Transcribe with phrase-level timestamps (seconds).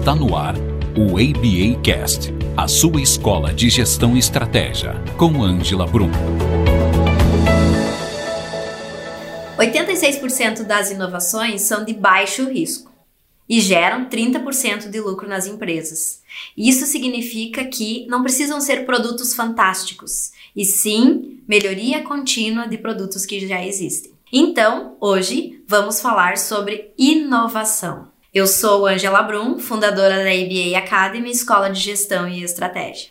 [0.00, 0.54] Está no ar
[0.96, 6.10] o ABA Cast, a sua escola de gestão e estratégia, com Ângela Brum.
[9.58, 12.90] 86% das inovações são de baixo risco
[13.46, 16.22] e geram 30% de lucro nas empresas.
[16.56, 23.46] Isso significa que não precisam ser produtos fantásticos, e sim melhoria contínua de produtos que
[23.46, 24.12] já existem.
[24.32, 28.09] Então, hoje vamos falar sobre inovação.
[28.32, 33.10] Eu sou Angela Brum, fundadora da ABA Academy, Escola de Gestão e Estratégia.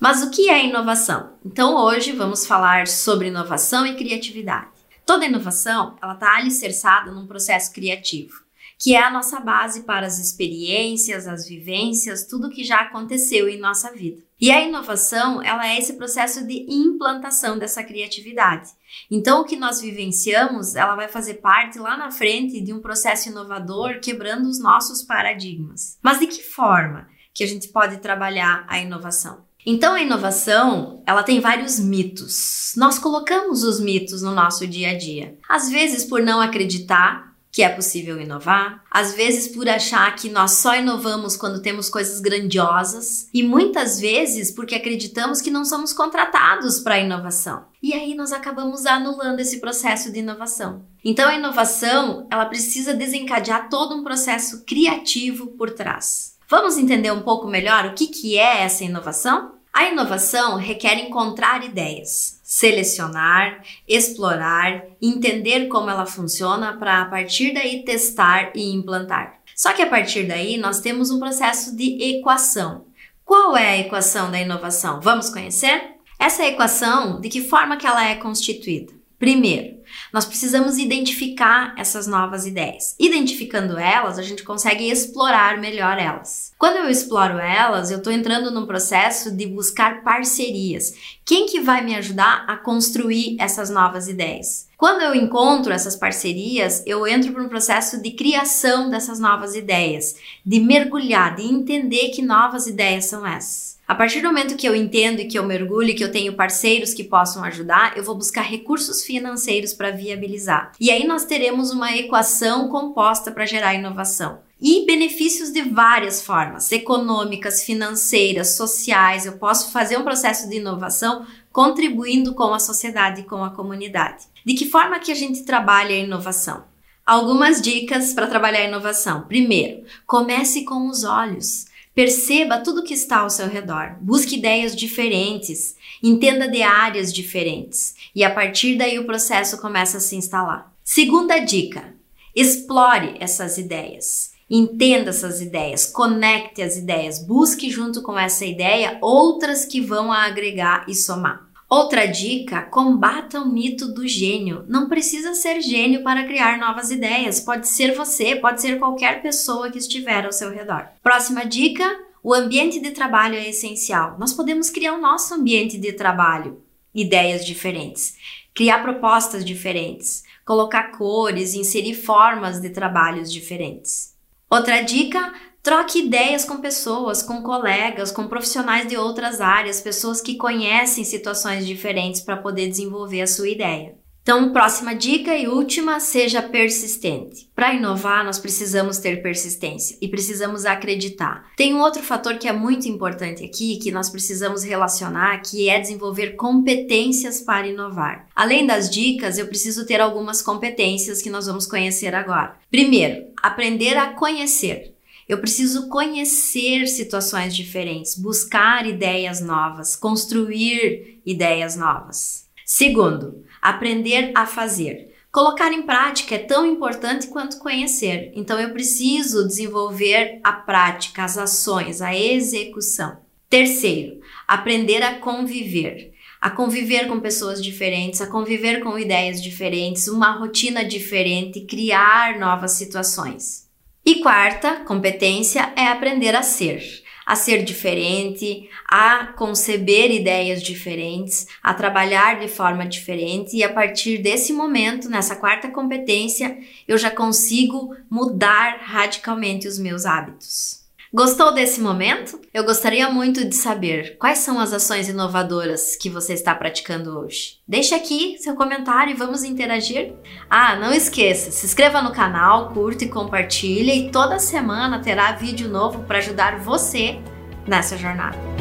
[0.00, 1.34] Mas o que é inovação?
[1.44, 4.70] Então hoje vamos falar sobre inovação e criatividade.
[5.04, 8.45] Toda inovação ela está alicerçada num processo criativo,
[8.78, 13.58] que é a nossa base para as experiências, as vivências, tudo que já aconteceu em
[13.58, 14.22] nossa vida.
[14.38, 18.68] E a inovação, ela é esse processo de implantação dessa criatividade.
[19.10, 23.30] Então, o que nós vivenciamos, ela vai fazer parte lá na frente de um processo
[23.30, 25.98] inovador, quebrando os nossos paradigmas.
[26.02, 29.46] Mas de que forma que a gente pode trabalhar a inovação?
[29.64, 32.72] Então, a inovação, ela tem vários mitos.
[32.76, 35.36] Nós colocamos os mitos no nosso dia a dia.
[35.48, 40.58] Às vezes por não acreditar que é possível inovar, às vezes por achar que nós
[40.58, 46.80] só inovamos quando temos coisas grandiosas e muitas vezes porque acreditamos que não somos contratados
[46.80, 47.64] para a inovação.
[47.82, 50.84] E aí nós acabamos anulando esse processo de inovação.
[51.02, 56.34] Então a inovação, ela precisa desencadear todo um processo criativo por trás.
[56.50, 59.52] Vamos entender um pouco melhor o que, que é essa inovação?
[59.72, 67.84] A inovação requer encontrar ideias, selecionar, explorar, entender como ela funciona para a partir daí
[67.84, 69.40] testar e implantar.
[69.52, 72.86] Só que a partir daí nós temos um processo de equação.
[73.24, 75.00] Qual é a equação da inovação?
[75.00, 75.96] Vamos conhecer?
[76.20, 78.95] Essa equação, de que forma que ela é constituída?
[79.18, 79.76] Primeiro,
[80.12, 82.94] nós precisamos identificar essas novas ideias.
[82.98, 86.52] Identificando elas, a gente consegue explorar melhor elas.
[86.58, 90.94] Quando eu exploro elas, eu estou entrando num processo de buscar parcerias.
[91.24, 94.66] Quem que vai me ajudar a construir essas novas ideias?
[94.76, 100.16] Quando eu encontro essas parcerias, eu entro para um processo de criação dessas novas ideias,
[100.44, 103.75] de mergulhar, de entender que novas ideias são essas.
[103.88, 106.34] A partir do momento que eu entendo e que eu mergulho e que eu tenho
[106.34, 110.72] parceiros que possam ajudar, eu vou buscar recursos financeiros para viabilizar.
[110.80, 114.40] E aí nós teremos uma equação composta para gerar inovação.
[114.60, 119.24] E benefícios de várias formas, econômicas, financeiras, sociais.
[119.24, 124.24] Eu posso fazer um processo de inovação contribuindo com a sociedade e com a comunidade.
[124.44, 126.64] De que forma que a gente trabalha a inovação?
[127.04, 129.22] Algumas dicas para trabalhar a inovação.
[129.28, 131.66] Primeiro, comece com os olhos.
[131.96, 133.96] Perceba tudo que está ao seu redor.
[134.02, 135.76] Busque ideias diferentes.
[136.02, 137.94] Entenda de áreas diferentes.
[138.14, 140.70] E a partir daí o processo começa a se instalar.
[140.84, 141.94] Segunda dica:
[142.34, 144.32] explore essas ideias.
[144.48, 150.84] Entenda essas ideias, conecte as ideias, busque junto com essa ideia outras que vão agregar
[150.86, 151.45] e somar.
[151.68, 154.64] Outra dica: combata o mito do gênio.
[154.68, 157.40] Não precisa ser gênio para criar novas ideias.
[157.40, 160.86] Pode ser você, pode ser qualquer pessoa que estiver ao seu redor.
[161.02, 161.84] Próxima dica:
[162.22, 164.16] o ambiente de trabalho é essencial.
[164.18, 166.62] Nós podemos criar o nosso ambiente de trabalho,
[166.94, 168.16] ideias diferentes,
[168.54, 174.14] criar propostas diferentes, colocar cores, inserir formas de trabalhos diferentes.
[174.48, 175.34] Outra dica:
[175.66, 181.66] Troque ideias com pessoas, com colegas, com profissionais de outras áreas, pessoas que conhecem situações
[181.66, 183.96] diferentes para poder desenvolver a sua ideia.
[184.22, 187.50] Então, próxima dica e última, seja persistente.
[187.52, 191.50] Para inovar, nós precisamos ter persistência e precisamos acreditar.
[191.56, 195.80] Tem um outro fator que é muito importante aqui, que nós precisamos relacionar, que é
[195.80, 198.28] desenvolver competências para inovar.
[198.36, 202.56] Além das dicas, eu preciso ter algumas competências que nós vamos conhecer agora.
[202.70, 204.95] Primeiro, aprender a conhecer.
[205.28, 212.46] Eu preciso conhecer situações diferentes, buscar ideias novas, construir ideias novas.
[212.64, 215.12] Segundo, aprender a fazer.
[215.32, 221.36] Colocar em prática é tão importante quanto conhecer, então eu preciso desenvolver a prática, as
[221.36, 223.18] ações, a execução.
[223.50, 226.14] Terceiro, aprender a conviver.
[226.40, 232.72] A conviver com pessoas diferentes, a conviver com ideias diferentes, uma rotina diferente, criar novas
[232.72, 233.65] situações.
[234.08, 236.80] E quarta competência é aprender a ser,
[237.26, 244.18] a ser diferente, a conceber ideias diferentes, a trabalhar de forma diferente e a partir
[244.18, 246.56] desse momento, nessa quarta competência,
[246.86, 250.85] eu já consigo mudar radicalmente os meus hábitos.
[251.12, 252.40] Gostou desse momento?
[252.52, 257.58] Eu gostaria muito de saber quais são as ações inovadoras que você está praticando hoje.
[257.66, 260.14] Deixe aqui seu comentário e vamos interagir.
[260.50, 265.68] Ah, não esqueça, se inscreva no canal, curta e compartilhe e toda semana terá vídeo
[265.68, 267.18] novo para ajudar você
[267.66, 268.55] nessa jornada.